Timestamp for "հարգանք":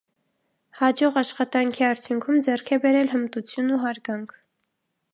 3.87-4.39